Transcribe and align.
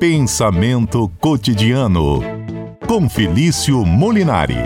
Pensamento 0.00 1.12
cotidiano 1.20 2.20
com 2.88 3.06
Felício 3.06 3.84
Molinari. 3.84 4.56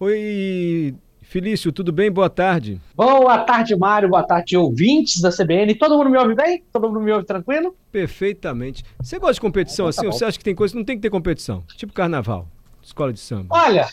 Oi, 0.00 0.96
Felício, 1.22 1.70
tudo 1.70 1.92
bem? 1.92 2.10
Boa 2.10 2.28
tarde. 2.28 2.80
Boa 2.96 3.38
tarde, 3.44 3.76
Mário. 3.76 4.08
Boa 4.08 4.24
tarde, 4.24 4.56
ouvintes 4.56 5.20
da 5.20 5.30
CBN. 5.30 5.76
Todo 5.76 5.96
mundo 5.96 6.10
me 6.10 6.18
ouve 6.18 6.34
bem? 6.34 6.64
Todo 6.72 6.88
mundo 6.88 6.98
me 6.98 7.12
ouve 7.12 7.24
tranquilo? 7.24 7.76
Perfeitamente. 7.92 8.82
Você 8.98 9.20
gosta 9.20 9.34
de 9.34 9.40
competição 9.40 9.88
então, 9.88 9.92
tá 9.92 10.00
assim? 10.00 10.00
Tá 10.00 10.06
ou 10.08 10.12
você 10.18 10.24
acha 10.24 10.36
que 10.36 10.44
tem 10.44 10.56
coisa 10.56 10.72
que 10.74 10.78
não 10.78 10.84
tem 10.84 10.96
que 10.96 11.02
ter 11.02 11.10
competição? 11.10 11.62
Tipo 11.76 11.92
carnaval, 11.92 12.48
escola 12.82 13.12
de 13.12 13.20
samba. 13.20 13.54
Olha, 13.56 13.86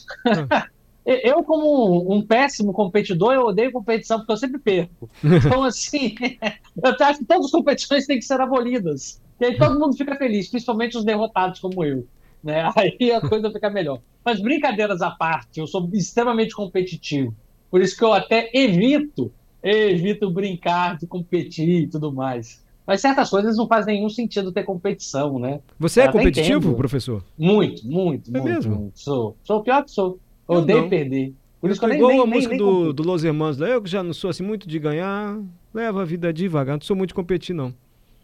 ah. 0.49 0.65
eu 1.05 1.43
como 1.43 2.11
um, 2.11 2.17
um, 2.17 2.21
péssimo 2.25 2.71
competidor, 2.71 3.33
eu 3.33 3.45
odeio 3.45 3.71
competição 3.71 4.19
porque 4.19 4.31
eu 4.31 4.37
sempre 4.37 4.59
perco. 4.59 5.09
Então, 5.23 5.63
assim, 5.65 6.15
eu 6.81 7.05
acho 7.05 7.19
que 7.19 7.25
todas 7.25 7.45
as 7.45 7.51
competições 7.51 8.05
têm 8.05 8.19
que 8.19 8.25
ser 8.25 8.39
abolidas. 8.39 9.21
E 9.39 9.45
aí 9.45 9.57
todo 9.57 9.79
mundo 9.79 9.97
fica 9.97 10.15
feliz, 10.15 10.47
principalmente 10.47 10.97
os 10.97 11.03
derrotados 11.03 11.59
como 11.59 11.83
eu 11.83 12.07
né? 12.43 12.69
Aí 12.75 13.11
a 13.11 13.21
coisa 13.21 13.49
fica 13.49 13.69
melhor. 13.69 14.01
Mas 14.23 14.41
brincadeiras 14.41 15.01
à 15.01 15.09
parte, 15.11 15.59
eu 15.59 15.67
sou 15.67 15.89
extremamente 15.93 16.53
competitivo. 16.53 17.33
Por 17.71 17.81
isso 17.81 17.97
que 17.97 18.03
eu 18.03 18.13
até 18.13 18.51
evito, 18.53 19.31
evito 19.63 20.29
brincar 20.29 20.97
de 20.97 21.07
competir 21.07 21.83
e 21.83 21.87
tudo 21.87 22.11
mais. 22.11 22.61
Mas 22.85 22.99
certas 22.99 23.29
coisas 23.29 23.55
não 23.55 23.65
fazem 23.65 23.95
nenhum 23.95 24.09
sentido 24.09 24.51
ter 24.51 24.63
competição, 24.63 25.39
né? 25.39 25.61
Você 25.79 26.01
é 26.01 26.11
competitivo, 26.11 26.59
entendo. 26.59 26.75
professor? 26.75 27.23
Muito, 27.37 27.87
muito, 27.87 28.29
é 28.29 28.39
muito, 28.39 28.43
mesmo? 28.43 28.75
Muito. 28.75 28.99
Sou. 28.99 29.37
Sou 29.41 29.59
o 29.59 29.63
pior 29.63 29.83
que 29.85 29.91
sou. 29.91 30.19
Eu 30.47 30.55
odeio 30.55 30.89
perder. 30.89 31.33
Por 31.59 31.69
isso 31.69 31.79
que 31.79 31.85
eu 31.85 31.93
igual 31.93 32.11
nem, 32.11 32.21
a 32.21 32.25
música 32.25 32.49
nem, 32.49 32.57
do, 32.57 32.91
do 32.91 33.03
Los 33.03 33.23
Hermanos, 33.23 33.61
eu 33.61 33.81
que 33.81 33.89
já 33.89 34.03
não 34.03 34.13
sou 34.13 34.29
assim 34.29 34.43
muito 34.43 34.67
de 34.67 34.77
ganhar, 34.77 35.39
leva 35.73 36.01
a 36.01 36.05
vida 36.05 36.33
devagar, 36.33 36.75
não 36.75 36.81
sou 36.81 36.95
muito 36.95 37.09
de 37.09 37.13
competir, 37.13 37.55
não. 37.55 37.73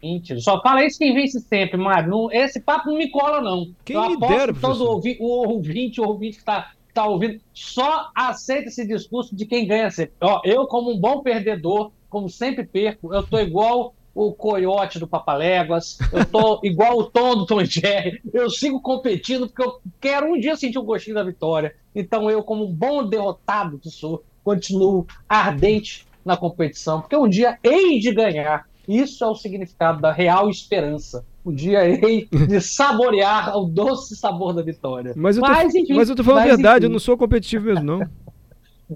Mentira. 0.02 0.40
Só 0.40 0.60
fala 0.62 0.84
isso 0.84 0.98
quem 0.98 1.14
vence 1.14 1.40
sempre, 1.40 1.76
Mário. 1.76 2.10
Não, 2.10 2.32
esse 2.32 2.60
papo 2.60 2.90
não 2.90 2.98
me 2.98 3.10
cola, 3.10 3.40
não. 3.40 3.70
Quem 3.84 3.96
eu 3.96 4.10
me 4.10 4.18
dera, 4.18 4.52
todo 4.52 4.84
ouvi, 4.84 5.16
o 5.20 5.26
ouvinte, 5.26 6.00
o 6.00 6.04
ouvinte 6.04 6.36
que 6.36 6.42
está 6.42 6.72
tá 6.92 7.06
ouvindo, 7.06 7.40
só 7.52 8.10
aceita 8.14 8.68
esse 8.68 8.86
discurso 8.86 9.34
de 9.34 9.46
quem 9.46 9.66
ganha 9.66 9.90
sempre. 9.90 10.14
Ó, 10.20 10.40
eu, 10.44 10.66
como 10.66 10.90
um 10.90 10.98
bom 10.98 11.22
perdedor, 11.22 11.92
como 12.08 12.28
sempre 12.28 12.64
perco, 12.64 13.14
eu 13.14 13.22
tô 13.22 13.38
igual 13.38 13.94
o 14.14 14.32
coiote 14.32 14.98
do 14.98 15.06
Papaléguas, 15.06 15.98
eu 16.12 16.24
tô 16.24 16.60
igual 16.64 16.98
o 16.98 17.04
Tom 17.04 17.36
do 17.36 17.46
Tom 17.46 17.64
Jerry, 17.64 18.20
eu 18.32 18.50
sigo 18.50 18.80
competindo 18.80 19.46
porque 19.46 19.62
eu 19.62 19.80
quero 20.00 20.32
um 20.32 20.38
dia 20.38 20.56
sentir 20.56 20.78
o 20.78 20.82
gostinho 20.82 21.16
da 21.16 21.22
vitória. 21.22 21.74
Então 21.94 22.30
eu, 22.30 22.42
como 22.42 22.66
um 22.66 22.72
bom 22.72 23.06
derrotado 23.06 23.78
que 23.78 23.90
sou, 23.90 24.24
continuo 24.42 25.06
ardente 25.28 26.06
na 26.24 26.36
competição, 26.36 27.00
porque 27.00 27.16
um 27.16 27.28
dia 27.28 27.58
hei 27.62 27.98
de 27.98 28.12
ganhar 28.12 28.66
isso 28.88 29.22
é 29.22 29.26
o 29.28 29.36
significado 29.36 30.00
da 30.00 30.12
real 30.12 30.50
esperança. 30.50 31.24
O 31.44 31.52
dia 31.52 31.88
hei 31.88 32.28
de 32.30 32.60
saborear 32.60 33.56
o 33.56 33.64
doce 33.64 34.16
sabor 34.16 34.52
da 34.52 34.62
vitória. 34.62 35.14
Mas 35.16 35.36
eu 35.36 35.42
tô, 35.42 35.48
mas, 35.48 35.74
enfim, 35.74 35.94
mas 35.94 36.10
eu 36.10 36.16
tô 36.16 36.24
falando 36.24 36.42
a 36.42 36.46
verdade, 36.46 36.78
enfim. 36.78 36.86
eu 36.86 36.90
não 36.90 36.98
sou 36.98 37.16
competitivo 37.16 37.66
mesmo, 37.66 37.84
não. 37.84 38.00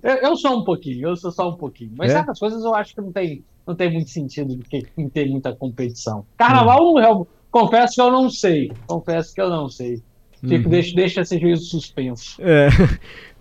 eu, 0.02 0.14
eu, 0.16 0.36
sou 0.36 0.58
um 0.60 0.64
pouquinho, 0.64 1.08
eu 1.08 1.16
sou 1.16 1.30
só 1.30 1.48
um 1.48 1.56
pouquinho. 1.56 1.92
Mas 1.96 2.10
é? 2.10 2.14
certas 2.14 2.38
coisas 2.38 2.64
eu 2.64 2.74
acho 2.74 2.94
que 2.94 3.00
não 3.00 3.12
tem, 3.12 3.44
não 3.66 3.74
tem 3.74 3.92
muito 3.92 4.10
sentido 4.10 4.58
em 4.96 5.08
ter 5.08 5.28
muita 5.28 5.54
competição. 5.54 6.26
Carnaval, 6.36 6.94
hum. 6.94 6.98
eu 6.98 7.28
confesso 7.50 7.94
que 7.94 8.00
eu 8.00 8.10
não 8.10 8.30
sei. 8.30 8.72
Confesso 8.86 9.34
que 9.34 9.40
eu 9.40 9.50
não 9.50 9.68
sei. 9.68 10.02
Fico, 10.46 10.64
uhum. 10.64 10.70
deixa, 10.70 10.94
deixa 10.94 11.20
esse 11.22 11.38
juízo 11.38 11.64
suspenso. 11.64 12.40
É. 12.42 12.68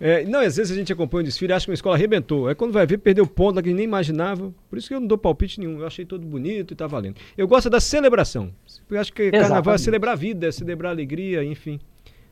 é. 0.00 0.24
Não, 0.24 0.40
às 0.40 0.56
vezes 0.56 0.72
a 0.72 0.74
gente 0.74 0.92
acompanha 0.92 1.20
o 1.20 1.24
desfile 1.24 1.52
e 1.52 1.54
acha 1.54 1.66
que 1.66 1.70
uma 1.70 1.74
escola 1.74 1.96
arrebentou. 1.96 2.48
É 2.48 2.54
quando 2.54 2.72
vai 2.72 2.86
ver, 2.86 2.98
perdeu 2.98 3.26
ponto 3.26 3.62
que 3.62 3.74
nem 3.74 3.84
imaginava. 3.84 4.52
Por 4.70 4.78
isso 4.78 4.88
que 4.88 4.94
eu 4.94 5.00
não 5.00 5.06
dou 5.06 5.18
palpite 5.18 5.60
nenhum. 5.60 5.80
Eu 5.80 5.86
achei 5.86 6.04
todo 6.04 6.26
bonito 6.26 6.72
e 6.72 6.76
tá 6.76 6.86
valendo. 6.86 7.16
Eu 7.36 7.46
gosto 7.46 7.68
da 7.68 7.78
celebração. 7.78 8.50
Eu 8.90 8.98
acho 8.98 9.12
que 9.12 9.24
Exatamente. 9.24 9.48
carnaval 9.48 9.74
é 9.74 9.78
celebrar 9.78 10.12
a 10.14 10.16
vida, 10.16 10.46
é 10.46 10.52
celebrar 10.52 10.90
a 10.90 10.94
alegria, 10.94 11.44
enfim. 11.44 11.78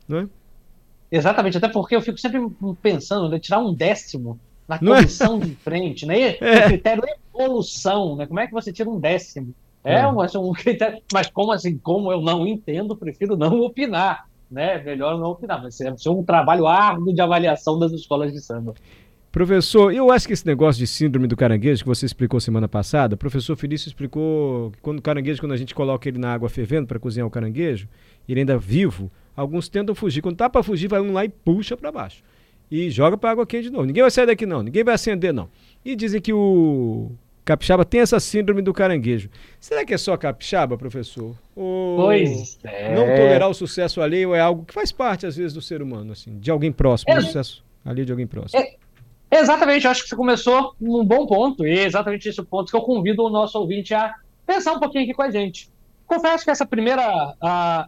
Não 0.07 0.19
é? 0.19 0.27
Exatamente, 1.15 1.57
até 1.57 1.67
porque 1.67 1.95
eu 1.95 2.01
fico 2.01 2.17
sempre 2.17 2.39
pensando, 2.81 3.29
né, 3.29 3.39
tirar 3.39 3.59
um 3.59 3.73
décimo 3.73 4.39
na 4.67 4.75
é? 4.75 4.79
comissão 4.79 5.37
é? 5.37 5.45
de 5.45 5.55
frente, 5.55 6.05
né? 6.05 6.37
É. 6.41 6.65
O 6.65 6.67
critério 6.69 7.03
evolução, 7.35 8.15
né? 8.15 8.25
Como 8.25 8.39
é 8.39 8.47
que 8.47 8.53
você 8.53 8.71
tira 8.73 8.89
um 8.89 8.99
décimo? 8.99 9.53
É, 9.83 9.99
é. 9.99 10.07
Um, 10.07 10.19
um 10.49 10.53
critério, 10.53 11.01
mas 11.13 11.27
como 11.27 11.51
assim, 11.51 11.77
como 11.77 12.11
eu 12.11 12.21
não 12.21 12.47
entendo, 12.47 12.95
prefiro 12.95 13.35
não 13.35 13.61
opinar 13.61 14.25
né, 14.53 14.81
melhor 14.83 15.17
não 15.17 15.31
opinar, 15.31 15.61
mas 15.63 15.81
é 15.81 16.09
um 16.09 16.23
trabalho 16.23 16.67
árduo 16.67 17.11
de 17.11 17.19
avaliação 17.19 17.79
das 17.79 17.91
escolas 17.91 18.31
de 18.31 18.39
samba. 18.39 18.75
Professor, 19.31 19.91
eu 19.91 20.11
acho 20.11 20.27
que 20.27 20.33
esse 20.33 20.45
negócio 20.45 20.77
de 20.77 20.85
síndrome 20.85 21.25
do 21.25 21.35
caranguejo 21.35 21.81
que 21.81 21.89
você 21.89 22.05
explicou 22.05 22.39
semana 22.39 22.67
passada, 22.67 23.15
o 23.15 23.17
professor 23.17 23.55
Felício 23.55 23.87
explicou 23.87 24.69
que 24.69 24.77
quando 24.79 24.99
o 24.99 25.01
caranguejo, 25.01 25.41
quando 25.41 25.53
a 25.53 25.57
gente 25.57 25.73
coloca 25.73 26.07
ele 26.07 26.19
na 26.19 26.31
água 26.31 26.47
fervendo 26.49 26.85
para 26.85 26.99
cozinhar 26.99 27.25
o 27.25 27.31
caranguejo, 27.31 27.89
ele 28.29 28.41
ainda 28.41 28.59
vivo, 28.59 29.11
alguns 29.35 29.69
tentam 29.69 29.95
fugir. 29.95 30.21
Quando 30.21 30.37
tá 30.37 30.49
para 30.49 30.63
fugir, 30.63 30.87
vai 30.87 31.01
um 31.01 31.13
lá 31.13 31.25
e 31.25 31.29
puxa 31.29 31.75
para 31.75 31.91
baixo. 31.91 32.23
E 32.69 32.89
joga 32.89 33.17
para 33.17 33.31
água 33.31 33.45
quente 33.45 33.65
de 33.65 33.69
novo. 33.69 33.85
Ninguém 33.85 34.01
vai 34.01 34.11
sair 34.11 34.25
daqui 34.25 34.45
não, 34.45 34.63
ninguém 34.63 34.83
vai 34.83 34.95
acender 34.95 35.33
não. 35.33 35.49
E 35.85 35.95
dizem 35.95 36.19
que 36.21 36.33
o 36.33 37.11
capixaba 37.45 37.83
tem 37.83 38.01
essa 38.01 38.19
síndrome 38.19 38.61
do 38.61 38.73
caranguejo. 38.73 39.29
Será 39.59 39.85
que 39.85 39.93
é 39.93 39.97
só 39.97 40.15
capixaba, 40.15 40.77
professor? 40.77 41.35
Ou 41.55 41.97
pois 41.97 42.57
é. 42.63 42.95
Não 42.95 43.05
tolerar 43.05 43.49
o 43.49 43.53
sucesso 43.53 44.01
alheio 44.01 44.33
é 44.33 44.39
algo 44.39 44.65
que 44.65 44.73
faz 44.73 44.91
parte, 44.91 45.25
às 45.25 45.35
vezes, 45.35 45.53
do 45.53 45.61
ser 45.61 45.81
humano, 45.81 46.13
assim, 46.13 46.39
de 46.39 46.49
alguém 46.49 46.71
próximo, 46.71 47.11
é. 47.11 47.17
o 47.17 47.21
sucesso 47.21 47.63
alheio 47.85 48.05
de 48.05 48.11
alguém 48.11 48.27
próximo. 48.27 48.61
É. 48.61 48.75
Exatamente, 49.35 49.87
acho 49.87 50.03
que 50.03 50.09
você 50.09 50.15
começou 50.15 50.75
num 50.79 51.03
bom 51.03 51.25
ponto, 51.25 51.65
e 51.65 51.79
é 51.79 51.85
exatamente 51.85 52.29
esse 52.29 52.39
o 52.39 52.45
ponto 52.45 52.69
que 52.69 52.77
eu 52.77 52.81
convido 52.81 53.23
o 53.23 53.29
nosso 53.31 53.57
ouvinte 53.57 53.91
a 53.93 54.13
pensar 54.45 54.73
um 54.73 54.79
pouquinho 54.79 55.05
aqui 55.05 55.13
com 55.13 55.23
a 55.23 55.31
gente. 55.31 55.71
Confesso 56.13 56.43
que 56.43 56.51
essa 56.51 56.65
primeira 56.65 57.87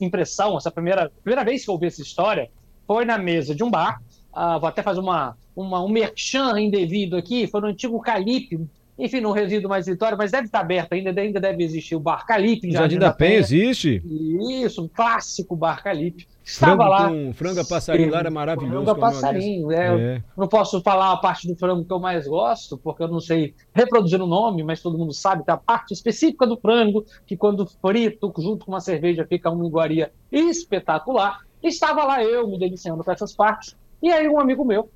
impressão, 0.00 0.56
essa 0.56 0.70
primeira, 0.70 1.12
primeira 1.22 1.44
vez 1.44 1.64
que 1.64 1.70
eu 1.70 1.74
ouvi 1.74 1.86
essa 1.86 2.00
história, 2.00 2.50
foi 2.86 3.04
na 3.04 3.18
mesa 3.18 3.54
de 3.54 3.62
um 3.62 3.70
bar. 3.70 4.00
Uh, 4.34 4.58
vou 4.58 4.70
até 4.70 4.82
fazer 4.82 5.00
uma, 5.00 5.36
uma, 5.54 5.84
um 5.84 5.88
merchan 5.88 6.58
indevido 6.58 7.14
aqui, 7.14 7.46
foi 7.46 7.60
no 7.60 7.66
antigo 7.66 8.00
Calipe, 8.00 8.66
enfim, 8.98 9.20
não 9.20 9.30
resido 9.30 9.68
mais 9.68 9.86
em 9.86 9.92
Vitória, 9.92 10.16
mas 10.16 10.32
deve 10.32 10.46
estar 10.46 10.60
aberto 10.60 10.92
ainda, 10.92 11.18
ainda 11.20 11.40
deve 11.40 11.62
existir 11.62 11.94
o 11.94 12.00
Bar 12.00 12.26
Calipe. 12.26 12.72
Jardim, 12.72 12.78
Jardim 12.78 12.98
da, 12.98 13.08
da 13.08 13.12
Penha, 13.12 13.30
Penha, 13.30 13.40
existe? 13.40 14.02
Isso, 14.64 14.82
um 14.82 14.88
clássico 14.88 15.54
Bar 15.54 15.82
Calipe. 15.84 16.26
Estava 16.44 16.76
frango 16.76 16.90
lá. 16.90 17.08
Com 17.08 17.32
frango 17.32 17.68
passarinho 17.68 18.10
lá 18.10 18.18
era 18.18 18.30
maravilhoso. 18.30 18.84
Frango 18.84 19.00
passarinho, 19.00 19.70
é, 19.70 20.16
é. 20.16 20.22
Não 20.36 20.48
posso 20.48 20.80
falar 20.80 21.12
a 21.12 21.16
parte 21.16 21.46
do 21.46 21.54
frango 21.54 21.84
que 21.84 21.92
eu 21.92 22.00
mais 22.00 22.26
gosto, 22.26 22.76
porque 22.76 23.02
eu 23.02 23.08
não 23.08 23.20
sei 23.20 23.54
reproduzir 23.72 24.20
o 24.20 24.26
nome, 24.26 24.64
mas 24.64 24.82
todo 24.82 24.98
mundo 24.98 25.12
sabe 25.12 25.44
que 25.44 25.50
a 25.50 25.56
parte 25.56 25.92
específica 25.92 26.46
do 26.46 26.56
frango, 26.56 27.04
que 27.24 27.36
quando 27.36 27.66
frito 27.66 28.32
junto 28.38 28.64
com 28.64 28.72
uma 28.72 28.80
cerveja 28.80 29.24
fica 29.28 29.48
uma 29.48 29.66
iguaria 29.66 30.10
espetacular. 30.32 31.40
Estava 31.62 32.04
lá 32.04 32.24
eu 32.24 32.48
me 32.48 32.58
deliciando 32.58 33.04
com 33.04 33.12
essas 33.12 33.32
partes, 33.32 33.76
e 34.02 34.10
aí 34.10 34.28
um 34.28 34.40
amigo 34.40 34.64
meu 34.64 34.90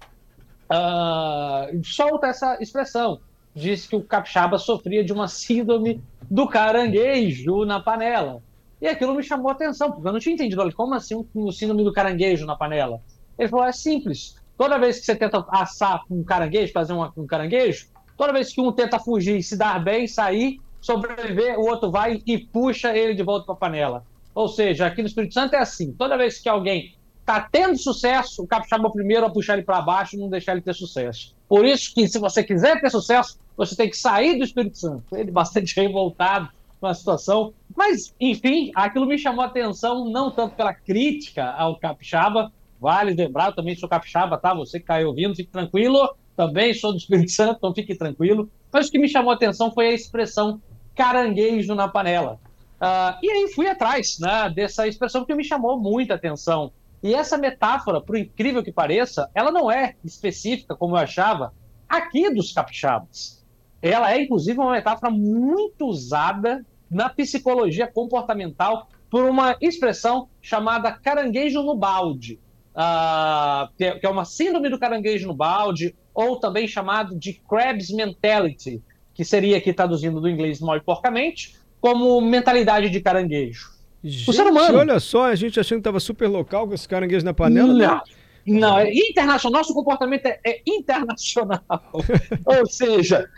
uh, 0.70 1.84
solta 1.84 2.28
essa 2.28 2.56
expressão 2.60 3.20
disse 3.54 3.88
que 3.88 3.96
o 3.96 4.02
capixaba 4.02 4.58
sofria 4.58 5.04
de 5.04 5.12
uma 5.12 5.28
síndrome 5.28 6.02
do 6.30 6.48
caranguejo 6.48 7.64
na 7.64 7.80
panela. 7.80 8.42
E 8.80 8.88
aquilo 8.88 9.14
me 9.14 9.22
chamou 9.22 9.48
a 9.48 9.52
atenção, 9.52 9.92
porque 9.92 10.08
eu 10.08 10.12
não 10.12 10.18
tinha 10.18 10.34
entendido. 10.34 10.60
Olha, 10.60 10.72
como 10.72 10.94
assim 10.94 11.24
o 11.34 11.52
síndrome 11.52 11.84
do 11.84 11.92
caranguejo 11.92 12.44
na 12.46 12.56
panela? 12.56 13.00
Ele 13.38 13.48
falou: 13.48 13.64
é 13.64 13.72
simples. 13.72 14.36
Toda 14.56 14.78
vez 14.78 14.98
que 14.98 15.06
você 15.06 15.14
tenta 15.14 15.44
assar 15.48 16.02
um 16.10 16.22
caranguejo, 16.22 16.72
fazer 16.72 16.92
um, 16.92 17.26
caranguejo, 17.26 17.86
toda 18.16 18.32
vez 18.32 18.52
que 18.52 18.60
um 18.60 18.72
tenta 18.72 18.98
fugir, 18.98 19.42
se 19.42 19.56
dar 19.56 19.82
bem, 19.82 20.06
sair, 20.06 20.60
sobreviver, 20.80 21.58
o 21.58 21.66
outro 21.66 21.90
vai 21.90 22.22
e 22.26 22.38
puxa 22.38 22.96
ele 22.96 23.14
de 23.14 23.22
volta 23.22 23.46
para 23.46 23.54
a 23.54 23.58
panela. 23.58 24.04
Ou 24.34 24.48
seja, 24.48 24.86
aqui 24.86 25.02
no 25.02 25.08
Espírito 25.08 25.34
Santo 25.34 25.54
é 25.54 25.58
assim: 25.58 25.92
toda 25.92 26.16
vez 26.16 26.40
que 26.40 26.48
alguém 26.48 26.94
está 27.22 27.41
tendo 27.41 27.78
sucesso, 27.78 28.43
o 28.43 28.47
capixaba 28.47 28.84
é 28.84 28.87
o 28.88 28.93
primeiro 28.93 29.25
a 29.25 29.31
puxar 29.31 29.55
ele 29.55 29.62
para 29.62 29.81
baixo 29.81 30.16
e 30.16 30.19
não 30.19 30.28
deixar 30.28 30.53
ele 30.53 30.60
ter 30.60 30.75
sucesso. 30.75 31.35
Por 31.49 31.64
isso 31.64 31.94
que, 31.94 32.06
se 32.06 32.19
você 32.19 32.43
quiser 32.43 32.81
ter 32.81 32.91
sucesso, 32.91 33.38
você 33.56 33.75
tem 33.75 33.88
que 33.88 33.96
sair 33.96 34.37
do 34.37 34.44
Espírito 34.44 34.79
Santo. 34.79 35.17
Ele 35.17 35.31
bastante 35.31 35.75
revoltado 35.81 36.49
com 36.81 36.87
a 36.87 36.94
situação. 36.94 37.55
Mas, 37.76 38.12
enfim, 38.20 38.73
aquilo 38.75 39.06
me 39.06 39.17
chamou 39.17 39.43
a 39.43 39.46
atenção, 39.46 40.08
não 40.11 40.31
tanto 40.31 40.56
pela 40.56 40.75
crítica 40.75 41.50
ao 41.52 41.79
capixaba, 41.79 42.52
vale 42.81 43.14
lembrar, 43.14 43.49
eu 43.49 43.55
também 43.55 43.76
sou 43.76 43.88
capixaba, 43.88 44.37
tá? 44.37 44.52
Você 44.55 44.81
que 44.81 44.85
está 44.85 44.99
ouvindo, 45.06 45.37
fique 45.37 45.50
tranquilo. 45.50 46.17
Também 46.35 46.75
sou 46.75 46.93
do 46.93 46.99
Espírito 46.99 47.31
Santo, 47.31 47.58
então 47.58 47.75
fique 47.75 47.94
tranquilo. 47.94 48.50
Mas 48.73 48.88
o 48.88 48.91
que 48.91 48.99
me 48.99 49.08
chamou 49.08 49.31
a 49.31 49.35
atenção 49.35 49.70
foi 49.70 49.88
a 49.88 49.93
expressão 49.93 50.61
caranguejo 50.94 51.75
na 51.75 51.87
panela. 51.87 52.41
Uh, 52.81 53.14
e 53.23 53.31
aí 53.31 53.52
fui 53.55 53.69
atrás 53.69 54.19
né, 54.19 54.50
dessa 54.52 54.88
expressão 54.88 55.25
que 55.25 55.35
me 55.35 55.44
chamou 55.44 55.79
muita 55.79 56.14
atenção. 56.14 56.73
E 57.02 57.14
essa 57.14 57.37
metáfora, 57.37 58.00
por 58.00 58.16
incrível 58.16 58.62
que 58.62 58.72
pareça, 58.72 59.28
ela 59.34 59.50
não 59.50 59.70
é 59.70 59.96
específica, 60.04 60.76
como 60.76 60.96
eu 60.96 61.00
achava, 61.00 61.52
aqui 61.88 62.32
dos 62.32 62.52
capixabas. 62.52 63.44
Ela 63.81 64.12
é, 64.12 64.22
inclusive, 64.22 64.58
uma 64.58 64.72
metáfora 64.72 65.10
muito 65.10 65.87
usada 65.87 66.64
na 66.90 67.08
psicologia 67.08 67.87
comportamental 67.87 68.88
por 69.10 69.25
uma 69.25 69.56
expressão 69.60 70.28
chamada 70.40 70.93
caranguejo 70.93 71.62
no 71.62 71.76
balde. 71.76 72.38
uh, 72.75 73.69
que 73.76 74.06
é 74.06 74.08
uma 74.08 74.25
síndrome 74.25 74.70
do 74.70 74.78
caranguejo 74.78 75.26
no 75.26 75.34
balde, 75.34 75.94
ou 76.14 76.38
também 76.38 76.66
chamado 76.66 77.19
de 77.19 77.34
crab's 77.34 77.90
mentality, 77.90 78.82
que 79.14 79.25
seria 79.25 79.58
aqui 79.58 79.72
traduzindo 79.72 80.20
do 80.20 80.28
inglês 80.28 80.60
mal 80.60 80.76
e 80.76 80.81
porcamente, 80.81 81.56
como 81.81 82.20
mentalidade 82.20 82.88
de 82.88 83.00
caranguejo. 83.00 83.70
Gente, 84.02 84.31
o 84.31 84.32
ser 84.32 84.46
humano. 84.46 84.78
Olha 84.78 84.99
só, 84.99 85.26
a 85.26 85.34
gente 85.34 85.60
achando 85.60 85.78
que 85.78 85.81
estava 85.81 86.00
super 86.00 86.28
local 86.28 86.66
com 86.66 86.75
esse 86.75 86.88
caranguejo 86.88 87.25
na 87.25 87.32
panela. 87.32 87.69
Não, 87.69 87.76
né? 87.76 88.00
não 88.46 88.78
é 88.78 88.93
internacional. 88.93 89.60
Nosso 89.60 89.75
comportamento 89.75 90.26
é, 90.26 90.40
é 90.44 90.62
internacional. 90.66 91.62
Ou 92.44 92.66
seja, 92.66 93.28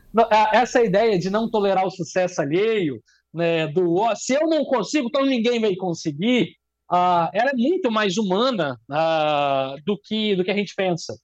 essa 0.52 0.82
ideia 0.82 1.18
de 1.18 1.28
não 1.28 1.50
tolerar 1.50 1.86
o 1.86 1.90
sucesso 1.90 2.40
alheio, 2.40 3.02
né, 3.32 3.66
do 3.66 4.14
se 4.14 4.34
eu 4.34 4.48
não 4.48 4.64
consigo, 4.64 5.08
então 5.08 5.26
ninguém 5.26 5.60
vai 5.60 5.74
conseguir, 5.74 6.54
uh, 6.90 7.28
ela 7.32 7.50
é 7.50 7.56
muito 7.56 7.90
mais 7.90 8.16
humana 8.16 8.78
uh, 8.90 9.76
do, 9.84 9.98
que, 10.02 10.34
do 10.36 10.44
que 10.44 10.50
a 10.50 10.56
gente 10.56 10.74
pensa. 10.74 11.14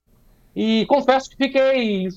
E 0.55 0.85
confesso 0.87 1.31
que 1.31 1.37
fiquei, 1.37 2.09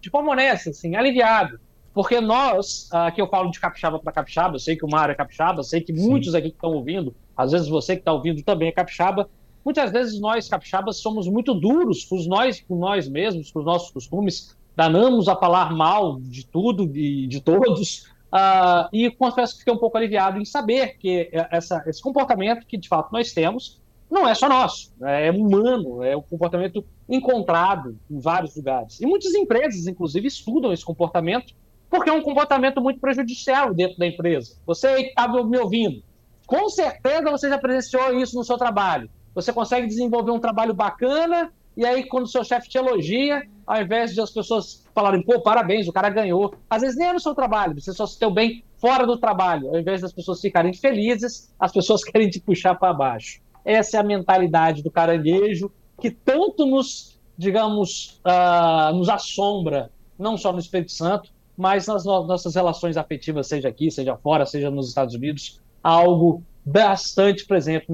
de 0.00 0.10
forma 0.10 0.32
honesta, 0.32 0.70
assim, 0.70 0.96
aliviado. 0.96 1.58
Porque 1.98 2.20
nós, 2.20 2.88
uh, 2.92 3.12
que 3.12 3.20
eu 3.20 3.26
falo 3.26 3.50
de 3.50 3.58
capixaba 3.58 3.98
para 3.98 4.12
capixaba, 4.12 4.54
eu 4.54 4.60
sei 4.60 4.76
que 4.76 4.84
o 4.84 4.88
Mário 4.88 5.10
é 5.10 5.16
capixaba, 5.16 5.64
sei 5.64 5.80
que 5.80 5.92
Sim. 5.92 6.08
muitos 6.08 6.32
aqui 6.32 6.50
que 6.50 6.54
estão 6.54 6.70
ouvindo, 6.70 7.12
às 7.36 7.50
vezes 7.50 7.66
você 7.66 7.96
que 7.96 8.02
está 8.02 8.12
ouvindo 8.12 8.40
também 8.44 8.68
é 8.68 8.70
capixaba, 8.70 9.28
muitas 9.64 9.90
vezes 9.90 10.20
nós 10.20 10.48
capixabas 10.48 10.98
somos 10.98 11.26
muito 11.26 11.52
duros 11.52 12.04
com 12.04 12.14
nós, 12.28 12.60
com 12.60 12.76
nós 12.76 13.08
mesmos, 13.08 13.50
com 13.50 13.58
os 13.58 13.64
nossos 13.64 13.90
costumes, 13.90 14.56
danamos 14.76 15.26
a 15.26 15.34
falar 15.34 15.74
mal 15.74 16.20
de 16.20 16.46
tudo 16.46 16.84
e 16.96 17.26
de 17.26 17.40
todos, 17.40 18.04
uh, 18.32 18.88
e 18.92 19.10
confesso 19.10 19.54
que 19.54 19.58
fiquei 19.58 19.74
um 19.74 19.78
pouco 19.78 19.98
aliviado 19.98 20.38
em 20.38 20.44
saber 20.44 20.98
que 20.98 21.28
essa, 21.50 21.82
esse 21.84 22.00
comportamento 22.00 22.64
que 22.64 22.78
de 22.78 22.86
fato 22.86 23.12
nós 23.12 23.32
temos 23.32 23.80
não 24.08 24.26
é 24.26 24.36
só 24.36 24.48
nosso, 24.48 24.92
é 25.02 25.32
humano, 25.32 26.04
é 26.04 26.16
um 26.16 26.22
comportamento 26.22 26.84
encontrado 27.08 27.98
em 28.08 28.20
vários 28.20 28.54
lugares. 28.54 29.00
E 29.00 29.06
muitas 29.06 29.34
empresas, 29.34 29.88
inclusive, 29.88 30.28
estudam 30.28 30.72
esse 30.72 30.84
comportamento, 30.84 31.54
porque 31.90 32.10
é 32.10 32.12
um 32.12 32.22
comportamento 32.22 32.80
muito 32.80 33.00
prejudicial 33.00 33.74
dentro 33.74 33.98
da 33.98 34.06
empresa. 34.06 34.56
Você 34.66 35.04
que 35.04 35.08
está 35.10 35.28
me 35.28 35.58
ouvindo, 35.58 36.02
com 36.46 36.68
certeza 36.68 37.30
você 37.30 37.48
já 37.48 37.58
presenciou 37.58 38.18
isso 38.18 38.36
no 38.36 38.44
seu 38.44 38.56
trabalho. 38.56 39.08
Você 39.34 39.52
consegue 39.52 39.86
desenvolver 39.86 40.30
um 40.30 40.40
trabalho 40.40 40.74
bacana, 40.74 41.52
e 41.78 41.86
aí, 41.86 42.02
quando 42.02 42.24
o 42.24 42.28
seu 42.28 42.42
chefe 42.42 42.68
te 42.68 42.76
elogia, 42.76 43.46
ao 43.64 43.80
invés 43.80 44.12
de 44.12 44.20
as 44.20 44.32
pessoas 44.32 44.84
falarem, 44.92 45.22
pô, 45.22 45.40
parabéns, 45.40 45.86
o 45.86 45.92
cara 45.92 46.10
ganhou, 46.10 46.52
às 46.68 46.82
vezes 46.82 46.98
nem 46.98 47.06
é 47.06 47.12
no 47.12 47.20
seu 47.20 47.36
trabalho, 47.36 47.80
você 47.80 47.92
só 47.92 48.04
se 48.04 48.18
deu 48.18 48.32
bem 48.32 48.64
fora 48.78 49.06
do 49.06 49.16
trabalho. 49.16 49.68
Ao 49.68 49.78
invés 49.78 50.00
das 50.00 50.12
pessoas 50.12 50.40
ficarem 50.40 50.74
felizes, 50.74 51.54
as 51.56 51.70
pessoas 51.70 52.02
querem 52.04 52.28
te 52.28 52.40
puxar 52.40 52.74
para 52.74 52.92
baixo. 52.92 53.40
Essa 53.64 53.96
é 53.96 54.00
a 54.00 54.02
mentalidade 54.02 54.82
do 54.82 54.90
caranguejo 54.90 55.70
que 56.00 56.10
tanto 56.10 56.66
nos, 56.66 57.20
digamos, 57.36 58.20
uh, 58.26 58.92
nos 58.96 59.08
assombra, 59.08 59.88
não 60.18 60.36
só 60.36 60.52
no 60.52 60.58
Espírito 60.58 60.90
Santo, 60.90 61.30
mas 61.58 61.88
nas 61.88 62.04
no 62.04 62.24
nossas 62.24 62.54
relações 62.54 62.96
afetivas, 62.96 63.48
seja 63.48 63.68
aqui, 63.68 63.90
seja 63.90 64.16
fora, 64.16 64.46
seja 64.46 64.70
nos 64.70 64.88
Estados 64.88 65.16
Unidos, 65.16 65.60
algo 65.82 66.40
bastante 66.64 67.44
presente, 67.44 67.86